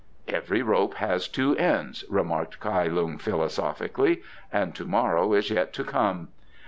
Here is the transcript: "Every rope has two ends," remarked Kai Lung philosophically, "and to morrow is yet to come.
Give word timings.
"Every 0.27 0.63
rope 0.63 0.95
has 0.95 1.27
two 1.27 1.55
ends," 1.57 2.03
remarked 2.09 2.59
Kai 2.59 2.87
Lung 2.87 3.19
philosophically, 3.19 4.23
"and 4.51 4.73
to 4.73 4.85
morrow 4.85 5.33
is 5.33 5.51
yet 5.51 5.73
to 5.73 5.83
come. 5.83 6.29